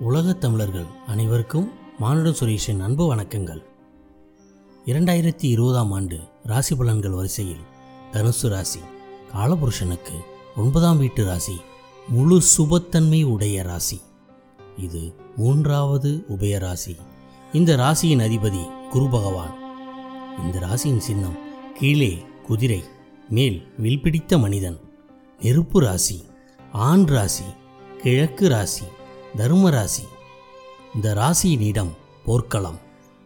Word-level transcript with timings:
உலகத் 0.00 0.40
தமிழர்கள் 0.40 0.84
அனைவருக்கும் 1.06 1.72
மானுட 1.98 2.28
சுரேஷின் 2.28 2.80
அன்பு 2.80 3.14
வணக்கங்கள். 3.14 3.62
இரண்டாயிரத்தி 4.84 5.44
இருபதாம் 5.44 5.92
ஆண்டு 5.92 6.18
ராசி 6.42 6.74
பலன்கள் 6.74 7.10
வரிசையில் 7.10 7.60
தனுசு 8.12 8.48
ராசி 8.48 8.80
காலபுருஷனுக்கு 9.34 10.20
ஒன்பதாம் 10.56 10.98
வீட்டு 10.98 11.24
ராசி 11.24 11.60
முழு 12.08 12.42
சுபத்தன்மை 12.58 13.24
உடைய 13.24 13.62
ராசி. 13.62 14.00
இது 14.76 15.14
மூன்றாவது 15.36 16.24
உபய 16.28 16.58
ராசி. 16.58 16.96
இந்த 17.52 17.76
ராசியின் 17.76 18.20
அதிபதி 18.20 18.88
குரு 18.88 19.08
பகவான். 19.08 19.54
இந்த 20.44 20.58
ராசியின் 20.58 20.98
சின்னம் 20.98 21.38
கீழே 21.74 22.24
குதிரை 22.46 22.84
மேல் 23.28 23.66
வில் 23.78 24.02
பிடித்த 24.02 24.38
மனிதன். 24.38 24.80
நெருப்பு 25.40 25.80
ராசி 25.80 26.24
ஆண் 26.72 27.04
ராசி 27.04 27.44
கிழக்கு 28.02 28.48
ராசி. 28.48 28.84
தர்ம 29.36 29.70
ராசி 29.70 30.02
இந்த 30.94 31.14
ராசியின் 31.14 31.60
இடம் 31.60 31.96
போர்க்களம். 32.24 32.78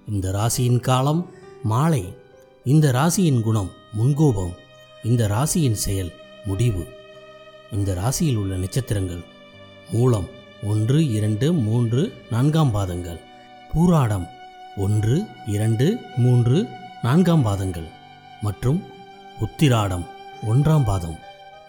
இந்த 0.09 0.31
ராசியின் 0.31 0.81
காலம் 0.81 1.31
மாலை. 1.63 2.17
இந்த 2.65 2.93
ராசியின் 2.93 3.43
குணம் 3.43 3.71
முன்கோபம். 3.99 4.57
இந்த 5.05 5.27
ராசியின் 5.27 5.73
செயல் 5.73 6.13
முடிவு. 6.45 6.87
இந்த 7.73 7.95
ராசியில் 7.95 8.37
உள்ள 8.37 8.57
நட்சத்திரங்கள் 8.57 9.25
மூலம் 9.93 10.29
ஒன்று 10.63 11.13
இரண்டு 11.13 11.53
மூன்று 11.53 12.13
நான்காம் 12.31 12.71
பாதங்கள். 12.71 13.21
பூராடம் 13.75 14.27
ஒன்று 14.77 15.27
இரண்டு 15.47 16.01
மூன்று 16.17 16.69
நான்காம் 17.03 17.43
பாதங்கள். 17.43 17.89
மற்றும் 18.43 18.85
உத்திராடம் 19.41 20.07
ஒன்றாம் 20.43 20.85
பாதம். 20.85 21.19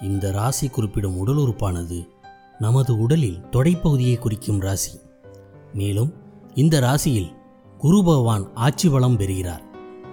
இந்த 0.01 0.31
ராசி 0.31 0.67
குறிப்பிடும் 0.67 1.17
உடல் 1.17 1.35
உறுப்பானது 1.35 2.19
நமது 2.61 2.99
உடலில் 2.99 3.39
தொடைப்பகுதியை 3.51 4.19
குறிக்கும் 4.19 4.59
ராசி. 4.59 4.99
மேலும் 5.73 6.13
இந்த 6.55 6.79
ராசியில் 6.79 7.31
குரு 7.77 8.03
பகவான் 8.03 8.55
ஆட்சி 8.55 8.89
பலம் 8.89 9.17
பெறுகிறார். 9.17 9.61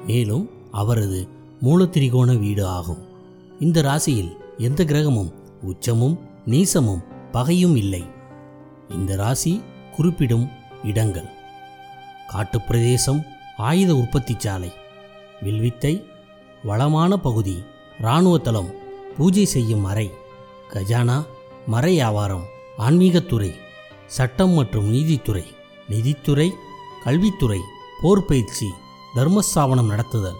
மேலும் 0.07 0.51
அவரது 0.73 1.29
மூலத்திரிகோண 1.61 2.39
வீடு 2.39 2.67
ஆகும். 2.67 3.03
இந்த 3.61 3.81
ராசியில் 3.81 4.37
எந்த 4.59 4.85
கிரகமும் 4.85 5.33
உச்சமும் 5.63 6.19
நீசமும் 6.47 7.03
பகையும் 7.33 7.77
இல்லை. 7.77 8.05
இந்த 8.89 9.17
ராசி 9.17 9.63
குறிப்பிடும் 9.97 10.49
இடங்கள். 10.85 11.29
காட்டுப்பிரதேசம் 12.33 13.23
ஆயுத 13.57 13.97
உற்பத்தி 13.97 14.35
சாலை. 14.39 14.73
வில்வித்தை 15.43 16.05
வளமான 16.65 17.17
பகுதி 17.17 17.63
இராணுவ 17.99 18.39
தளம் 18.39 18.71
பூஜை 19.17 19.45
செய்யும் 19.45 19.85
அறை 19.85 20.11
கஜானா 20.73 21.25
மறையாவாரம் 21.71 21.91
வியாபாரம் 21.91 22.47
ஆன்மீகத்துறை 22.79 23.55
சட்டம் 24.07 24.51
மற்றும் 24.51 24.91
நீதித்துறை 24.91 25.45
நிதித்துறை 25.89 26.55
கல்வித்துறை 27.05 27.61
போர் 28.01 28.25
பயிற்சி 28.25 28.67
தர்மஸ்தாபனம் 29.17 29.91
நடத்துதல். 29.91 30.37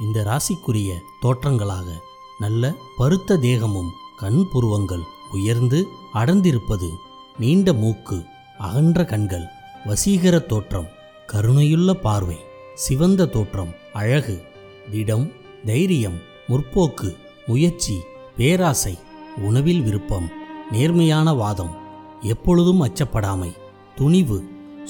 இந்த 0.00 0.24
ராசிக்குரிய 0.24 0.94
தோற்றங்களாக 1.22 2.02
நல்ல 2.38 2.74
பருத்த 2.96 3.36
தேகமும் 3.36 3.92
கண் 4.16 4.48
புருவங்கள் 4.52 5.02
உயர்ந்து 5.32 5.86
அடர்ந்திருப்பது 6.14 6.90
நீண்ட 7.38 7.72
மூக்கு 7.72 8.24
அகன்ற 8.58 9.04
கண்கள் 9.04 9.44
வசீகர 9.86 10.38
தோற்றம் 10.38 10.86
கருணையுள்ள 11.26 11.92
பார்வை 11.92 12.36
சிவந்த 12.74 13.26
தோற்றம் 13.26 13.74
அழகு 13.92 14.42
திடம் 14.90 15.32
தைரியம் 15.64 16.20
முற்போக்கு 16.48 17.16
முயற்சி 17.46 17.98
பேராசை 18.36 18.98
உணவில் 19.36 19.80
விருப்பம் 19.80 20.30
நேர்மையான 20.72 21.32
வாதம் 21.32 21.72
எப்பொழுதும் 22.20 22.84
அச்சப்படாமை 22.84 23.50
துணிவு 23.96 24.44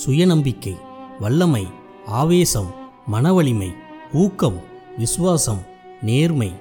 சுயநம்பிக்கை 0.07 0.77
வல்லமை 1.21 1.67
ஆவேசம் 2.07 2.75
மனவலிமை 3.07 3.71
ஊக்கம் 4.13 4.61
விசுவாசம் 4.99 5.63
நேர்மை 6.03 6.53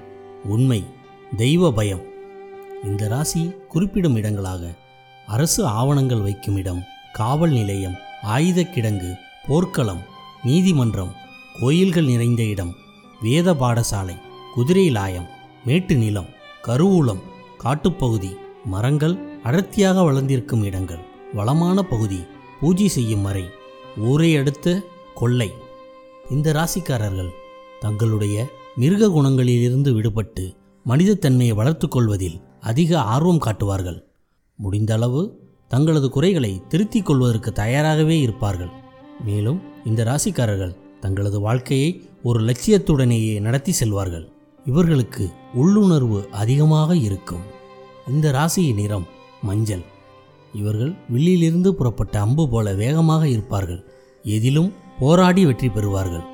உண்மை 0.43 0.83
தெய்வ 1.37 1.71
பயம். 1.73 2.01
இந்த 2.83 3.07
ராசி 3.07 3.49
குறிப்பிடும் 3.69 4.15
இடங்களாக 4.15 4.73
அரசு 5.27 5.65
ஆவணங்கள் 5.65 6.21
வைக்கும் 6.21 6.57
இடம் 6.57 6.81
காவல் 7.13 7.51
நிலையம் 7.51 7.95
ஆயுதக் 8.23 8.73
கிடங்கு 8.75 9.13
போர்க்களம் 9.47 10.01
நீதிமன்றம் 10.43 11.13
கோயில்கள் 11.59 12.05
நிறைந்த 12.05 12.43
இடம் 12.43 12.73
வேத 13.21 13.53
பாடசாலை 13.53 14.15
குதிரை 14.53 14.89
லாயம் 14.89 15.29
மேட்டு 15.65 15.95
நிலம் 15.95 16.29
கருவூலம் 16.65 17.21
காட்டுப்பகுதி 17.57 18.35
மரங்கள் 18.65 19.41
அடர்த்தியாக 19.43 20.03
வளர்ந்திருக்கும் 20.03 20.63
இடங்கள். 20.63 20.99
வளமான 21.33 21.83
பகுதி 21.83 22.19
பூஜை 22.59 22.87
செய்யும் 22.87 23.19
மறை 23.19 23.43
ஊரை 23.97 24.35
அடுத்த 24.35 24.83
கொள்ளை. 25.15 25.51
இந்த 26.29 26.53
ராசிக்காரர்கள் 26.53 27.29
தங்களுடைய 27.79 28.47
மிருக 28.75 29.07
குணங்களிலிருந்து 29.07 29.91
விடுபட்டு 29.93 30.55
மனிதத்தன்மையை 30.87 31.53
வளர்த்து 31.53 31.87
கொள்வதில் 31.87 32.41
அதிக 32.59 33.01
ஆர்வம் 33.01 33.37
காட்டுவார்கள். 33.37 34.07
முடிந்தளவு 34.63 35.31
தங்களது 35.67 36.09
குறைகளை 36.09 36.61
திருத்திக் 36.67 37.05
கொள்வதற்கு 37.05 37.51
தயாராகவே 37.51 38.19
இருப்பார்கள். 38.21 38.69
மேலும் 39.25 39.61
இந்த 39.85 40.03
ராசிக்காரர்கள் 40.03 40.75
தங்களது 40.99 41.39
வாழ்க்கையை 41.39 42.09
ஒரு 42.23 42.39
லட்சியத்துடனேயே 42.39 43.39
நடத்தி 43.39 43.71
செல்வார்கள். 43.71 44.31
இவர்களுக்கு 44.65 45.31
உள்ளுணர்வு 45.53 46.27
அதிகமாக 46.31 46.95
இருக்கும். 46.95 47.59
இந்த 48.11 48.27
ராசியின் 48.37 48.79
நிறம் 48.81 49.07
மஞ்சள். 49.41 49.83
இவர்கள் 50.53 50.93
வில்லிலிருந்து 51.13 51.69
புறப்பட்ட 51.79 52.15
அம்பு 52.19 52.43
போல 52.49 52.73
வேகமாக 52.73 53.23
இருப்பார்கள். 53.27 53.81
எதிலும் 54.25 54.69
போராடி 54.99 55.43
வெற்றி 55.45 55.67
பெறுவார்கள். 55.67 56.25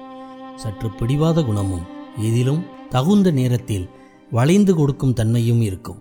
சற்று 0.56 0.90
பிடிவாத 1.00 1.44
குணமும் 1.44 1.86
எதிலும் 2.28 2.62
தகுந்த 2.90 3.32
நேரத்தில் 3.32 3.86
வளைந்து 4.32 4.74
கொடுக்கும் 4.76 5.14
தன்மையும் 5.14 5.62
இருக்கும். 5.62 6.00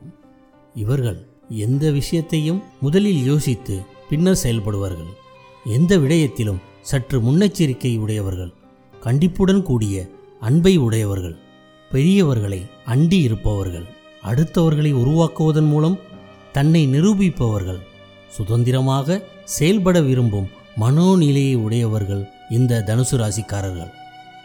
இவர்கள் 0.74 1.18
எந்த 1.66 1.84
விஷயத்தையும் 1.90 2.62
முதலில் 2.80 3.20
யோசித்து 3.24 3.74
பின்னர் 4.08 4.42
செயல்படுவார்கள். 4.42 5.12
எந்த 5.64 5.92
விடயத்திலும் 5.98 6.62
சற்று 6.90 7.18
முன்னெச்சரிக்கை 7.20 7.92
உடையவர்கள் 7.98 8.52
கண்டிப்புடன் 9.00 9.62
கூடிய 9.62 9.96
அன்பை 10.40 10.74
உடையவர்கள் 10.76 11.36
பெரியவர்களை 11.90 12.60
அண்டி 12.86 13.18
இருப்பவர்கள். 13.20 13.86
அடுத்தவர்களை 14.26 14.92
உருவாக்குவதன் 14.92 15.68
மூலம் 15.68 15.98
தன்னை 16.52 16.86
நிரூபிப்பவர்கள் 16.86 17.80
சுதந்திரமாக 18.28 19.22
செயல்பட 19.44 20.00
விரும்பும் 20.00 20.48
மனோநிலையை 20.80 21.56
உடையவர்கள் 21.56 22.28
இந்த 22.50 22.82
தனுசு 22.86 23.14
ராசிக்காரர்கள். 23.16 23.92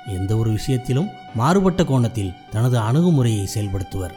எந்த 0.07 0.37
ஒரு 0.37 0.49
விஷயத்திலும் 0.51 1.07
மாறுபட்ட 1.35 1.83
கோணத்தில் 1.83 2.33
தனது 2.51 2.77
அணுகுமுறையை 2.77 3.47
செயல்படுத்துவர். 3.55 4.13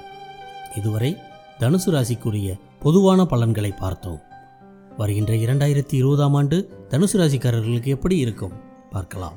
இதுவரை 0.76 1.16
தனுசு 1.58 1.86
ராசிக்குரிய 1.86 2.58
பொதுவான 2.81 3.25
பலன்களை 3.25 3.70
பார்த்தோம். 3.70 4.20
வருகின்ற 4.98 5.34
இரண்டாயிரத்தி 5.34 5.94
இருபதாம் 5.94 6.34
ஆண்டு 6.34 6.86
தனுசு 6.91 7.12
ராசிக்காரர்களுக்கு 7.12 7.86
எப்படி 7.86 8.19
இருக்கும்? 8.19 8.52
பார்க்கலாம். 8.91 9.36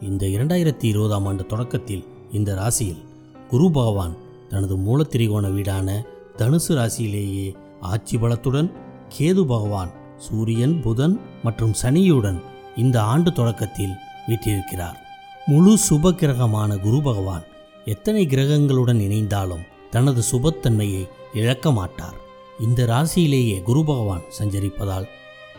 இந்த 0.00 0.26
இரண்டாயிரத்தி 0.26 0.84
இருபதாம் 0.84 1.26
ஆண்டு 1.26 1.46
தொடக்கத்தில் 1.46 2.04
இந்த 2.32 2.54
ராசியில் 2.54 3.04
குரு 3.48 3.70
பகவான் 3.70 4.16
தனது 4.48 4.76
மூலத்திரிகோண 4.76 5.46
வீடான 5.52 5.88
தனுசு 6.36 6.72
ராசியிலேயே 6.72 7.54
ஆட்சி 7.80 8.16
பலத்துடன் 8.16 8.70
கேது 9.18 9.42
பகவான் 9.44 9.92
சூரியன் 10.16 10.80
புதன் 10.82 11.20
மற்றும் 11.42 11.74
சனியுடன் 11.82 12.38
இந்த 12.76 12.96
ஆண்டு 13.02 13.32
தொடக்கத்தில் 13.32 13.94
வீட்டிருக்கிறார் 14.28 14.98
முழு 15.46 15.78
சுப 15.90 16.12
கிரகமான 16.12 16.70
குரு 16.76 17.02
பகவான் 17.02 17.44
எத்தனை 17.84 18.26
கிரகங்களுடன் 18.26 19.00
இணைந்தாலும் 19.06 19.66
தனது 19.90 20.22
சுபத்தன்மையை 20.30 21.08
இழக்க 21.34 21.72
மாட்டார். 21.72 22.16
இந்த 22.60 22.86
ராசியிலேயே 22.86 23.62
குரு 23.62 23.84
பகவான் 23.84 24.24
சஞ்சரிப்பதால் 24.38 25.06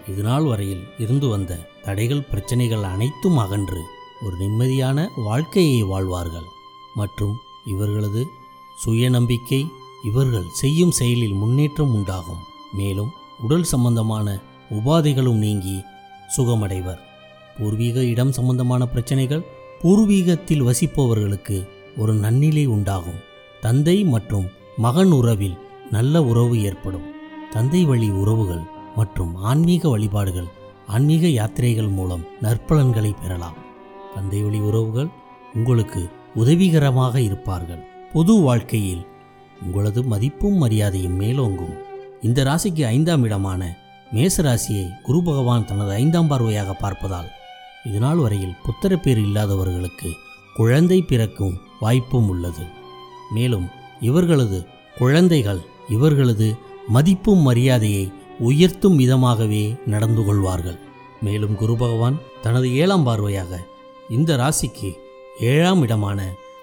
இதுநாள் 0.08 0.44
வரையில் 0.44 0.84
இருந்து 0.98 1.28
வந்த 1.28 1.58
தடைகள் 1.84 2.28
பிரச்சனைகள் 2.32 2.84
அனைத்தும் 2.84 3.38
அகன்று 3.38 3.82
ஒரு 4.26 4.36
நிம்மதியான 4.40 5.08
வாழ்க்கையை 5.26 5.84
வாழ்வார்கள். 5.84 6.48
மற்றும் 6.96 7.36
இவர்களது 7.66 8.24
சுயநம்பிக்கை 8.86 9.68
இவர்கள் 10.04 10.46
செய்யும் 10.52 10.92
செயலில் 10.92 11.34
முன்னேற்றம் 11.34 11.94
உண்டாகும். 11.94 12.44
மேலும் 12.74 13.12
உடல் 13.40 13.64
சம்பந்தமான 13.64 14.40
உபாதைகளும் 14.72 15.38
நீங்கி 15.38 15.84
சுகமடைவர். 16.38 17.00
பூர்வீக 17.58 18.04
இடம் 18.04 18.32
சம்பந்தமான 18.32 18.88
பிரச்சனைகள் 18.88 19.46
பூர்வீகத்தில் 19.82 20.64
வசிப்பவர்களுக்கு 20.64 21.68
ஒரு 21.98 22.14
நன்னிலை 22.14 22.66
உண்டாகும். 22.66 23.20
தந்தை 23.62 24.04
மற்றும் 24.04 24.48
மகன் 24.78 25.12
உறவில் 25.12 25.58
நல்ல 25.92 26.24
உறவு 26.24 26.64
ஏற்படும். 26.64 27.08
தந்தை 27.52 27.86
வழி 27.86 28.10
உறவுகள் 28.10 28.62
மற்றும் 28.96 29.36
ஆன்மீக 29.36 29.90
வழிபாடுகள் 29.90 30.50
ஆன்மீக 30.88 31.28
யாத்திரைகள் 31.28 31.88
மூலம் 31.88 32.26
நற்பலன்களை 32.42 33.12
பெறலாம். 33.22 33.58
தந்தை 34.16 34.42
வழி 34.42 34.60
உறவுகள் 34.60 35.08
உங்களுக்கு 35.54 36.10
உதவிகரமாக 36.36 37.22
இருப்பார்கள். 37.22 37.98
பொது 38.14 38.34
வாழ்க்கையில் 38.42 39.02
உங்களது 39.64 40.04
மதிப்பும் 40.04 40.56
மரியாதையும் 40.58 41.18
மேலோங்கும். 41.22 41.76
இந்த 42.22 42.40
ராசிக்கு 42.44 42.84
ஐந்தாம் 42.86 43.24
இடமான 43.24 43.62
மேசராசியை 44.14 44.86
குரு 45.04 45.20
பகவான் 45.24 45.66
தனது 45.66 45.92
ஐந்தாம் 45.92 46.30
பார்வையாக 46.30 46.72
பார்ப்பதால் 46.82 47.30
இதுநாள் 47.84 48.18
வரையில் 48.18 48.56
புத்திரப்பேர் 48.66 49.22
இல்லாதவர்களுக்கு 49.26 50.10
குழந்தை 50.56 51.02
பிறக்கும் 51.02 51.56
வாய்ப்பும் 51.80 52.30
உள்ளது. 52.30 52.66
மேலும் 53.32 53.68
இவர்களது 54.00 54.66
குழந்தைகள் 54.98 55.62
இவர்களது 55.88 56.50
மதிப்பும் 56.88 57.46
மரியாதையை 57.48 58.12
உயர்த்தும் 58.40 59.00
விதமாகவே 59.00 59.64
நடந்து 59.86 60.24
கொள்வார்கள். 60.24 60.80
மேலும் 61.22 61.56
குரு 61.56 61.76
பகவான் 61.76 62.20
தனது 62.42 62.68
ஏழாம் 62.76 63.08
பார்வையாக 63.08 63.54
இந்த 64.10 64.38
ராசிக்கு 64.38 64.92
ஏழாம் 65.40 65.82
இடமான 65.82 66.20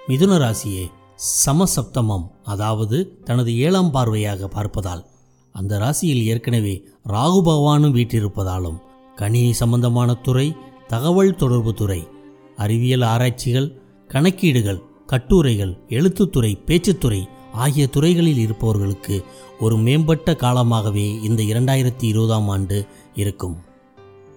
மிதுன 0.08 0.34
ராசியை 0.38 0.86
சமசப்தமம் 1.16 2.30
அதாவது 2.42 3.22
தனது 3.24 3.56
ஏழாம் 3.56 3.92
பார்வையாக 3.92 4.44
பார்ப்பதால் 4.44 5.06
அந்த 5.52 5.78
ராசியில் 5.78 6.26
ஏற்கனவே 6.26 6.88
ராகு 7.04 7.40
பகவானும் 7.44 7.94
வீற்றிருப்பதாலும் 7.94 8.78
கணினி 9.14 9.52
சம்பந்தமான 9.52 10.14
துறை 10.14 10.56
தகவல் 10.86 11.34
தொடர்பு 11.34 11.74
துறை 11.74 12.08
அறிவியல் 12.56 13.02
ஆராய்ச்சிகள் 13.02 13.80
கணக்கீடுகள் 14.08 14.82
கட்டுரைகள் 15.06 15.84
எழுத்துத்துறை 15.88 16.62
பேச்சுத்துறை 16.66 17.26
ஆகிய 17.52 17.86
துறைகளில் 17.86 18.38
இருப்பவர்களுக்கு 18.38 19.24
ஒரு 19.60 19.76
மேம்பட்ட 19.76 20.34
காலமாகவே 20.34 21.20
இந்த 21.22 21.42
இரண்டாயிரத்தி 21.42 22.02
இருபதாம் 22.02 22.48
ஆண்டு 22.48 22.86
இருக்கும். 23.14 23.56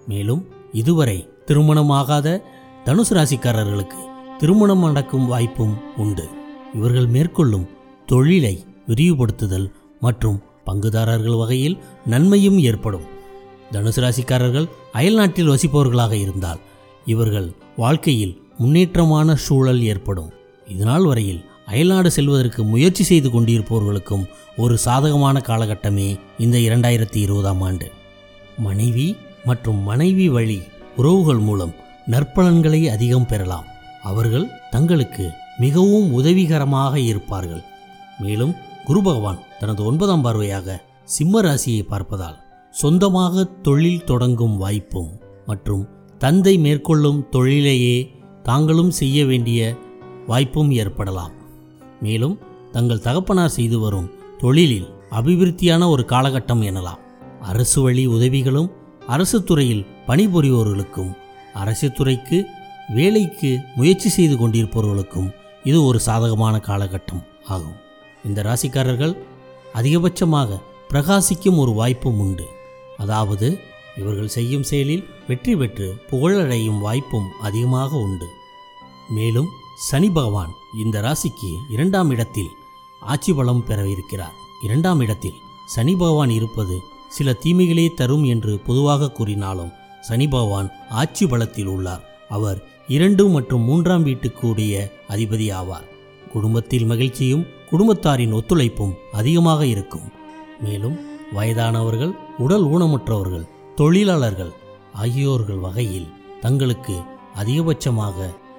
மேலும் 0.06 0.48
இதுவரை 0.72 1.28
திருமணமாகாத 1.46 2.42
தனுசு 2.84 3.10
ராசிக்காரர்களுக்கு 3.10 3.98
திருமணம் 4.38 4.78
நடக்கும் 4.78 5.26
வாய்ப்பும் 5.26 5.96
உண்டு. 5.96 6.39
இவர்கள் 6.74 7.06
மேற்கொள்ளும் 7.06 7.68
தொழிலை 8.06 8.64
விரிவுபடுத்துதல் 8.88 9.70
மற்றும் 10.00 10.42
பங்குதாரர்கள் 10.66 11.38
வகையில் 11.38 11.78
நன்மையும் 12.06 12.58
ஏற்படும். 12.58 13.02
தனுசு 13.72 14.00
ராசிக்காரர்கள் 14.04 14.68
அயல்நாட்டில் 14.92 15.48
வசிப்பவர்களாக 15.48 16.12
இருந்தால் 16.12 16.58
இவர்கள் 17.04 17.52
வாழ்க்கையில் 17.76 18.42
முன்னேற்றமான 18.58 19.34
சூழல் 19.34 19.82
ஏற்படும். 19.82 20.30
இதனால் 20.68 21.04
வரையில் 21.04 21.44
அயல்நாடு 21.66 22.10
செல்வதற்கு 22.10 22.64
முயற்சி 22.64 23.04
செய்து 23.04 23.28
கொண்டிருப்பவர்களுக்கும் 23.28 24.28
ஒரு 24.56 24.78
சாதகமான 24.78 25.42
காலகட்டமே 25.46 26.18
இந்த 26.38 26.58
இரண்டாயிரத்தி 26.58 27.16
இருபதாம் 27.16 27.60
ஆண்டு. 27.60 27.90
மனைவி 28.58 29.16
மற்றும் 29.44 29.78
மனைவி 29.78 30.28
வழி 30.28 30.62
உறவுகள் 30.96 31.38
மூலம் 31.38 31.74
நற்பலன்களை 32.10 32.86
அதிகம் 32.86 33.26
பெறலாம். 33.26 33.64
அவர்கள் 34.02 34.50
தங்களுக்கு 34.70 35.30
மிகவும் 35.60 36.08
உதவிகரமாக 36.18 36.94
இருப்பார்கள். 37.00 37.64
மேலும் 38.18 38.54
குரு 38.84 39.00
பகவான் 39.02 39.42
தனது 39.60 39.80
ஒன்பதாம் 39.84 40.24
பார்வையாக 40.24 40.76
சிம்ம 41.16 41.40
ராசியை 41.40 41.82
பார்ப்பதால் 41.84 42.38
சொந்தமாக 42.74 43.44
தொழில் 43.66 44.04
தொடங்கும் 44.04 44.56
வாய்ப்பும் 44.56 45.10
மற்றும் 45.46 45.84
தந்தை 46.18 46.54
மேற்கொள்ளும் 46.58 47.20
தொழிலையே 47.30 47.96
தாங்களும் 48.42 48.90
செய்ய 48.90 49.18
வேண்டிய 49.26 49.60
வாய்ப்பும் 50.26 50.70
ஏற்படலாம். 50.70 51.34
மேலும் 52.00 52.36
தங்கள் 52.72 53.04
தகப்பனார் 53.06 53.56
செய்து 53.58 53.78
வரும் 53.78 54.10
தொழிலில் 54.38 54.88
அபிவிருத்தியான 55.10 55.82
ஒரு 55.88 56.02
காலகட்டம் 56.12 56.62
எனலாம். 56.70 57.00
அரசு 57.40 57.78
வழி 57.82 58.04
உதவிகளும் 58.06 58.70
அரசு 59.06 59.38
துறையில் 59.44 59.86
பணிபுரிவோர்களுக்கும் 60.06 61.12
அரசு 61.52 61.88
துறைக்கு 61.92 62.38
வேலைக்கு 62.94 63.50
முயற்சி 63.76 64.08
செய்து 64.08 64.36
கொண்டிருப்பவர்களுக்கும் 64.36 65.28
இது 65.64 65.78
ஒரு 65.84 65.98
சாதகமான 66.00 66.54
காலகட்டம் 66.66 67.22
ஆகும். 67.46 67.78
இந்த 68.24 68.42
ராசிக்காரர்கள் 68.42 69.14
அதிகபட்சமாக 69.74 70.58
பிரகாசிக்கும் 70.92 71.58
ஒரு 71.58 71.72
வாய்ப்பும் 71.72 72.18
உண்டு. 72.18 72.46
அதாவது 72.96 73.48
இவர்கள் 73.96 74.34
செய்யும் 74.36 74.62
செயலில் 74.62 75.04
வெற்றி 75.26 75.56
பெற்று 75.56 75.86
புகழடையும் 76.10 76.78
வாய்ப்பும் 76.78 77.28
அதிகமாக 77.40 77.90
உண்டு. 78.06 78.28
மேலும் 79.08 79.50
சனி 79.88 80.10
பகவான் 80.10 80.52
இந்த 80.84 80.96
ராசிக்கு 81.00 81.50
இரண்டாம் 81.70 82.10
இடத்தில் 82.10 82.50
ஆட்சி 83.02 83.32
பலம் 83.32 83.64
பெறவிருக்கிறார் 83.68 84.36
இரண்டாம் 84.62 85.00
இடத்தில் 85.00 85.38
சனி 85.66 85.94
பகவான் 85.94 86.30
இருப்பது 86.30 86.76
சில 87.08 87.32
தீமைகளே 87.32 87.94
தரும் 87.94 88.24
என்று 88.24 88.52
பொதுவாக 88.58 89.10
கூறினாலும் 89.10 89.72
சனி 90.00 90.26
பகவான் 90.28 90.68
ஆட்சி 90.90 91.26
பலத்தில் 91.26 91.66
உள்ளார். 91.66 92.04
அவர் 92.28 92.58
இரண்டு 92.94 93.24
மற்றும் 93.28 93.62
மூன்றாம் 93.62 94.04
வீட்டுக்குடைய 94.06 94.74
அதிபதி 95.08 95.46
ஆவார் 95.58 95.88
குடும்பத்தில் 96.32 96.86
மகிழ்ச்சியும் 96.86 97.44
குடும்பத்தாரின் 97.70 98.32
ஒத்துழைப்பும் 98.38 98.94
அதிகமாக 99.12 99.60
இருக்கும். 99.66 100.06
மேலும் 100.64 100.96
வயதானவர்கள் 101.32 102.12
உடல் 102.38 102.64
ஊனமுற்றவர்கள் 102.64 103.46
தொழிலாளர்கள் 103.76 104.52
ஆகியோர்கள் 105.02 105.60
வகையில் 105.66 106.08
தங்களுக்கு 106.40 106.96
அதிகபட்சமாக 107.40 108.16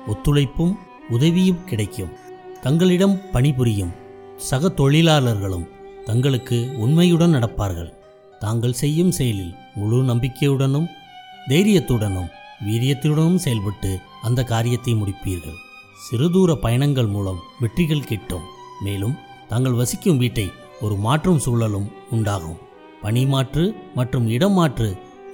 ஒத்துழைப்பும் 0.08 0.74
உதவியும் 1.10 1.64
கிடைக்கும். 1.64 2.14
தங்களிடம் 2.62 3.16
பணிபுரியும் 3.32 3.94
சக 4.50 4.70
தொழிலாளர்களும் 4.70 5.68
தங்களுக்கு 6.06 6.60
உண்மையுடன் 6.84 7.36
நடப்பார்கள். 7.36 7.92
தாங்கள் 8.40 8.80
செய்யும் 8.84 9.12
செயலில் 9.12 9.54
முழு 9.76 10.00
நம்பிக்கையுடனும் 10.04 10.88
தைரியத்துடனும் 11.50 12.32
வீரியத்துடனும் 12.68 13.44
செயல்பட்டு 13.46 13.92
அந்த 14.28 14.44
காரியத்தை 14.44 14.94
முடிப்பீர்கள். 14.94 15.60
சிறுதூர 16.06 16.52
பயணங்கள் 16.66 17.10
மூலம் 17.16 17.40
வெற்றிகள் 17.62 18.08
கிட்டும். 18.10 18.46
மேலும் 18.86 19.16
தாங்கள் 19.50 19.80
வசிக்கும் 19.80 20.22
வீட்டை 20.24 20.46
ஒரு 20.82 20.96
மாற்றும் 21.06 21.42
சூழலும் 21.46 21.88
உண்டாகும். 22.16 22.60
பணி 23.02 23.24
மாற்று 23.26 23.64
மற்றும் 23.96 24.28
இடம் 24.36 24.56
மாற்று 24.60 24.90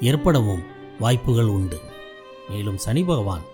ஏற்படவும் 0.09 0.63
வாய்ப்புகள் 0.99 1.51
உண்டு. 1.57 1.79
மேலும் 2.49 2.81
சனி 2.85 3.01
பகவான் 3.03 3.45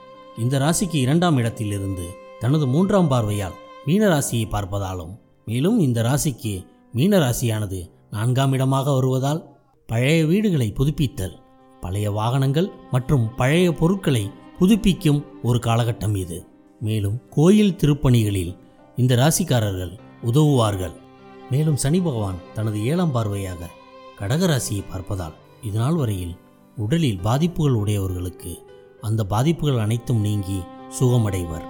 இந்த 0.43 0.55
ராசிக்கு 0.63 0.97
இரண்டாம் 1.05 1.37
இடத்திலிருந்து 1.37 2.05
தனது 2.39 2.65
மூன்றாம் 2.73 3.09
பார்வையால் 3.11 3.57
மீன 3.85 4.03
ராசியை 4.13 4.45
பார்ப்பதாலும் 4.49 5.13
மேலும் 5.47 5.77
இந்த 5.79 5.99
ராசிக்கு 6.07 6.53
மீன 6.97 7.19
ராசியானது 7.23 7.79
நான்காம் 8.15 8.53
இடமாக 8.53 8.93
வருவதால் 8.93 9.41
பழைய 9.89 10.19
வீடுகளை 10.25 10.67
புதுப்பித்தல் 10.79 11.35
பழைய 11.81 12.07
வாகனங்கள் 12.11 12.69
மற்றும் 12.91 13.25
பழைய 13.35 13.67
பொருட்களை 13.71 14.23
புதுப்பிக்கும் 14.59 15.21
ஒரு 15.43 15.59
காலகட்டம் 15.59 16.15
இது. 16.15 16.37
மேலும் 16.81 17.21
கோயில் 17.29 17.75
திருப்பணிகளில் 17.75 18.57
இந்த 18.95 19.15
ராசிக்காரர்கள் 19.15 19.93
உதவுவார்கள். 20.21 20.93
மேலும் 21.51 21.75
சனி 21.75 21.99
பகவான் 21.99 22.39
தனது 22.53 22.85
ஏழாம் 22.85 23.15
பார்வையாக 23.15 23.69
கடகராசியை 24.19 24.83
பார்ப்பதால் 24.91 25.35
இதுநாள் 25.61 25.95
வரையில் 25.95 26.35
உடலில் 26.77 27.19
பாதிப்புகள் 27.19 27.73
உடையவர்களுக்கு 27.73 28.51
அந்த 29.01 29.23
பாதிப்புகள் 29.23 29.79
அனைத்தும் 29.79 30.21
நீங்கி 30.21 30.59
சுகமடைவர். 30.99 31.65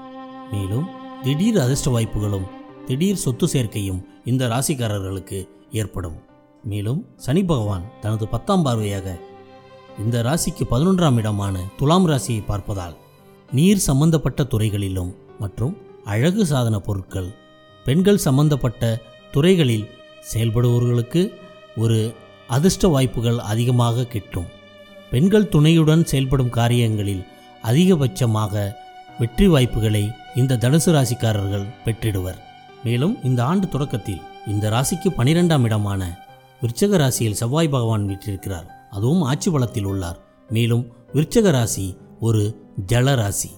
மேலும் 0.51 0.87
திடீர் 1.23 1.57
அதிர்ஷ்ட 1.57 1.89
வாய்ப்புகளும் 1.91 2.47
திடீர் 2.85 3.23
சொத்து 3.25 3.47
சேர்க்கையும் 3.47 4.01
இந்த 4.25 4.47
ராசிக்காரர்களுக்கு 4.47 5.49
ஏற்படும். 5.71 6.17
மேலும் 6.63 6.99
சனி 7.15 7.43
பகவான் 7.43 7.85
தனது 8.01 8.27
பத்தாம் 8.27 8.65
பார்வையாக 8.65 9.07
இந்த 9.99 10.21
ராசிக்கு 10.21 10.63
பதினொன்றாம் 10.69 11.17
இடமான 11.17 11.59
துலாம் 11.77 12.07
ராசியை 12.07 12.43
பார்ப்பதால் 12.47 12.95
நீர் 13.51 13.77
சம்பந்தப்பட்ட 13.77 14.43
துறைகளிலும் 14.43 15.15
மற்றும் 15.39 15.77
அழகு 16.05 16.45
சாதன 16.45 16.79
பொருட்கள் 16.79 17.29
பெண்கள் 17.85 18.17
சம்பந்தப்பட்ட 18.17 19.01
துறைகளில் 19.31 19.89
செயல்படுபவர்களுக்கு 20.31 21.21
ஒரு 21.77 22.15
அதிர்ஷ்ட 22.47 22.87
வாய்ப்புகள் 22.87 23.39
அதிகமாக 23.39 24.05
கிட்டும். 24.05 24.49
பெண்கள் 25.11 25.49
துணையுடன் 25.49 26.03
செயல்படும் 26.03 26.49
காரியங்களில் 26.49 27.23
அதிகபட்சமாக 27.63 28.73
வெற்றி 29.19 29.47
வாய்ப்புகளை 29.47 30.11
இந்த 30.35 30.55
தனுசு 30.55 30.91
ராசிக்காரர்கள் 30.91 31.71
பெற்றிடுவர். 31.85 32.39
மேலும் 32.83 33.23
இந்த 33.23 33.43
ஆண்டு 33.43 33.67
தொடக்கத்தில் 33.67 34.21
இந்த 34.47 34.69
ராசிக்கு 34.69 35.09
பனிரெண்டாம் 35.17 35.63
இடமான 35.63 36.01
விருச்சக 36.61 36.97
ராசியில் 36.97 37.33
செவ்வாய் 37.33 37.69
பகவான் 37.69 38.07
வீற்றிருக்கிறார். 38.07 38.82
அதுவும் 38.95 39.25
ஆட்சி 39.31 39.49
பலத்தில் 39.51 39.87
உள்ளார். 39.91 40.19
மேலும் 40.49 40.83
விருச்சக 41.13 41.47
ராசி 41.55 41.85
ஒரு 42.19 42.41
ஜலராசி. 42.91 43.49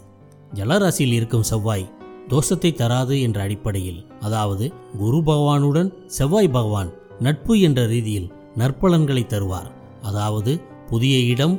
ஜலராசியில் 0.53 1.15
இருக்கும் 1.17 1.47
செவ்வாய் 1.49 1.85
தோஷத்தை 2.31 2.69
தராது 2.73 3.15
என்ற 3.21 3.37
அடிப்படையில் 3.41 3.99
அதாவது 4.21 4.65
குரு 4.97 5.19
பகவானுடன் 5.29 5.89
செவ்வாய் 6.17 6.53
பகவான் 6.57 6.91
நட்பு 7.19 7.55
என்ற 7.67 7.81
ரீதியில் 7.85 8.31
நற்பலன்களை 8.57 9.23
தருவார். 9.33 9.69
அதாவது 10.01 10.51
புதிய 10.89 11.15
இடம் 11.33 11.55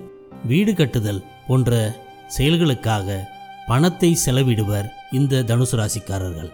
வீடு 0.47 0.73
கட்டுதல் 0.75 1.25
போன்ற 1.47 1.71
செயல்களுக்காக 2.37 3.18
பணத்தை 3.66 4.11
செலவிடுவர் 4.25 4.88
இந்த 5.12 5.42
தனுசு 5.50 5.76
ராசிக்காரர்கள். 5.80 6.50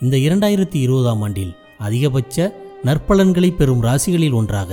இந்த 0.00 0.16
இரண்டாயிரத்தி 0.16 0.78
இருபதாம் 0.86 1.22
ஆண்டில் 1.22 1.52
அதிகபட்ச 1.86 2.46
நற்பலன்களை 2.84 3.50
பெறும் 3.56 3.82
ராசிகளில் 3.82 4.38
ஒன்றாக 4.40 4.72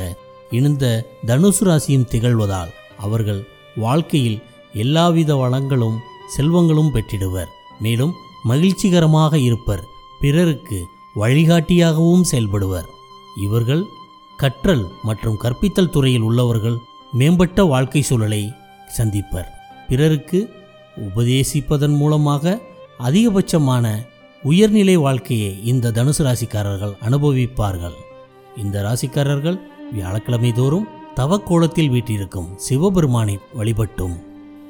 இணைந்த 0.49 1.05
தனுசு 1.25 1.63
ராசியும் 1.63 2.07
திகழ்வதால் 2.11 2.71
அவர்கள் 2.97 3.47
வாழ்க்கையில் 3.75 4.43
எல்லாவித 4.73 5.35
வளங்களும் 5.35 5.97
செல்வங்களும் 6.37 6.93
பெற்றிடுவர். 6.93 7.47
மேலும் 7.79 8.13
மகிழ்ச்சிகரமாக 8.49 9.35
இருப்பர். 9.35 9.83
பிறருக்கு 10.19 10.87
வழிகாட்டியாகவும் 11.15 12.21
செயல்படுவர். 12.31 12.85
இவர்கள் 13.43 13.83
கற்றல் 14.37 14.91
மற்றும் 15.03 15.37
கற்பித்தல் 15.37 15.89
துறையில் 15.89 16.21
உள்ளவர்கள் 16.21 16.77
மேம்பட்ட 17.11 17.63
வாழ்க்கை 17.63 18.01
சூழலை 18.01 18.53
சந்திப்பர். 18.87 19.47
பிறருக்கு 19.87 20.49
உபதேசிப்பதன் 21.15 21.95
மூலமாக 21.95 22.61
அதிகபட்சமான 22.99 24.05
உயர்நிலை 24.43 24.95
வாழ்க்கையை 24.95 25.65
இந்த 25.65 25.91
தனுசு 25.91 26.17
ராசிக்காரர்கள் 26.17 26.93
அனுபவிப்பார்கள். 27.01 27.95
இந்த 28.57 28.81
ராசிக்காரர்கள் 28.81 29.59
வியாழக்கிழமை 29.91 30.51
தோறும் 30.51 30.87
தவக்கோலத்தில் 31.15 31.89
வீட்டிருக்கும் 31.89 32.49
சிவபெருமானை 32.55 33.39
வழிபட்டும். 33.53 34.15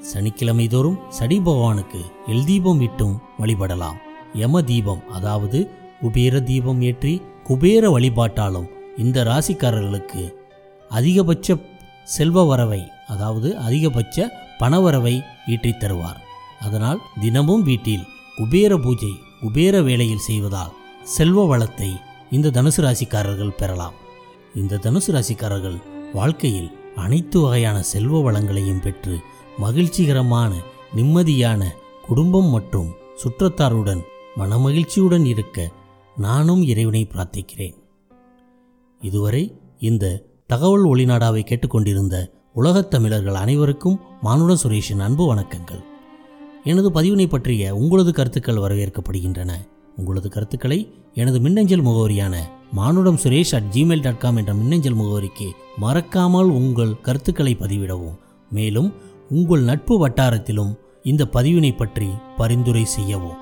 சனிக்கிழமை 0.01 0.67
தோறும் 0.67 0.99
சனி 1.09 1.39
பகவானுக்கு 1.39 2.01
எல் 2.27 2.45
தீபம் 2.45 2.77
விட்டும் 2.77 3.21
வழிபடலாம். 3.39 3.95
யம 4.33 4.61
தீபம் 4.61 5.09
அதாவது 5.09 5.71
குபேர 6.01 6.39
தீபம் 6.39 6.81
ஏற்றி 6.81 7.21
குபேர 7.43 7.99
வழிபாட்டாலும் 7.99 8.67
இந்த 8.97 9.23
ராசிக்காரர்களுக்கு 9.23 10.35
அதிகபட்ச 10.89 11.57
செல்வ 12.03 12.43
வரவை 12.43 12.81
அதாவது 13.07 13.57
அதிகபட்ச 13.57 14.31
பணவரவை 14.59 15.21
ஈட்டித் 15.47 15.79
தருவார். 15.79 16.19
அதனால் 16.59 17.01
தினமும் 17.21 17.63
வீட்டில் 17.63 18.05
குபேர 18.37 18.77
பூஜை 18.77 19.13
குபேர 19.41 19.81
வேளையில் 19.81 20.25
செய்வதால் 20.27 20.73
செல்வ 21.03 21.45
வளத்தை 21.45 21.91
இந்த 22.31 22.49
தனுசு 22.49 22.77
ராசிக்காரர்கள் 22.77 23.57
பெறலாம். 23.57 23.93
இந்த 24.55 24.75
தனுசு 24.75 25.07
ராசிக்காரர்கள் 25.07 25.81
வாழ்க்கையில் 26.13 26.71
அனைத்து 26.95 27.39
வகையான 27.39 27.81
செல்வ 27.81 28.31
வளங்களையும் 28.31 28.81
பெற்று 28.81 29.19
மகிழ்ச்சிகரமான 29.57 30.53
நிம்மதியான 30.95 31.65
குடும்பம் 32.07 32.45
மற்றும் 32.45 32.93
சுற்றத்தாருடன் 33.15 34.01
மனமகிழ்ச்சியுடன் 34.37 35.25
இருக்க 35.25 35.71
நானும் 36.17 36.61
இறைவனை 36.61 37.07
பிரார்த்திக்கிறேன். 37.11 37.73
இதுவரை 39.01 39.59
இந்த 39.77 40.25
தகவல் 40.47 40.85
ஒளிநாடாவை 40.85 41.41
கேட்டுக்கொண்டிருந்த 41.41 42.31
உலகத் 42.53 42.89
தமிழர்கள் 42.89 43.35
அனைவருக்கும் 43.35 43.99
மானுட 44.21 44.55
சுரேஷின் 44.63 44.99
அன்பு 44.99 45.35
வணக்கங்கள். 45.35 45.83
எனது 46.63 46.91
பதிவினை 46.91 47.27
பற்றிய 47.27 47.75
உங்களது 47.75 48.13
கருத்துக்கள் 48.13 48.55
வரவேற்கப்படுகின்றன. 48.55 49.51
உங்களது 49.95 50.29
கருத்துக்களை 50.29 50.93
எனது 51.13 51.39
மின்னஞ்சல் 51.39 51.83
முகவரியான 51.83 52.37
Manudam 52.77 53.19
Suresh 53.23 53.51
at 53.57 53.67
Gmail 53.73 54.03
dot 54.05 54.21
com 54.21 54.37
என்ற 54.39 54.51
மின்னஞ்சல் 54.59 54.97
முகவரிக்கு 54.99 55.47
மறக்காமல் 55.83 56.49
உங்கள் 56.59 56.93
கருத்துக்களை 57.05 57.53
பதிவிடவும். 57.59 58.15
மேலும் 58.51 58.89
உங்கள் 59.29 59.63
நட்பு 59.69 59.95
வட்டாரத்திலும் 60.01 60.71
இந்த 61.11 61.23
பதிவினை 61.35 61.71
பற்றி 61.75 62.09
பரிந்துரை 62.39 62.85
செய்யவும். 62.95 63.37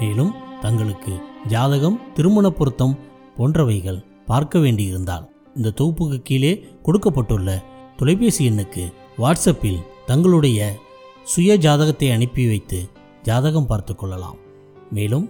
மேலும் 0.00 0.32
தங்களுக்கு 0.64 1.14
ஜாதகம் 1.52 1.98
திருமண 2.16 2.46
பொருத்தம் 2.50 2.94
போன்றவைகள் 3.38 4.04
பார்க்க 4.30 4.58
வேண்டியிருந்தால் 4.58 5.26
இந்த 5.56 5.74
தொகுப்புக்கு 5.80 6.18
கீழே 6.28 6.52
கொடுக்கப்பட்டுள்ள 6.86 7.50
தொலைபேசி 7.98 8.42
எண்ணுக்கு 8.50 8.84
வாட்ஸ்அப்பில் 9.22 9.84
தங்களுடைய 10.10 10.60
சுய 11.32 11.56
ஜாதகத்தை 11.66 12.08
அனுப்பி 12.16 12.44
வைத்து 12.46 12.80
ஜாதகம் 13.22 13.68
பார்த்து 13.70 13.92
கொள்ளலாம். 13.94 14.38
மேலும் 14.90 15.26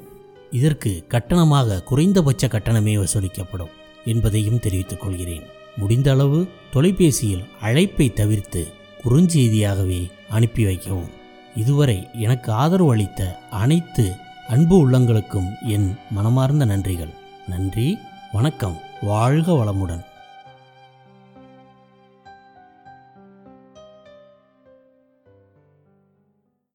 இதற்கு 0.56 0.90
கட்டணமாக 1.08 1.82
குறைந்தபட்ச 1.82 2.46
கட்டணமே 2.46 2.94
வசூலிக்கப்படும் 2.96 3.74
என்பதையும் 4.04 4.58
தெரிவித்துக் 4.58 5.00
கொள்கிறேன். 5.00 5.46
முடிந்த 5.76 6.08
அளவு 6.10 6.48
தொலைபேசியில் 6.72 7.44
அழைப்பை 7.60 8.06
தவிர்த்து 8.12 8.62
குறுஞ்செய்தியாகவே 9.04 10.02
அனுப்பி 10.28 10.64
வைக்கவும். 10.64 11.10
இதுவரை 11.56 11.98
எனக்கு 12.12 12.52
ஆதரவு 12.52 12.90
அளித்த 12.90 13.38
அனைத்து 13.50 14.06
அன்பு 14.48 14.76
உள்ளங்களுக்கும் 14.80 15.50
என் 15.66 15.88
மனமார்ந்த 16.10 16.66
நன்றிகள். 16.66 17.14
நன்றி 17.48 17.98
வணக்கம் 18.32 18.78
வாழ்க 19.02 19.52
வளமுடன். 19.52 20.04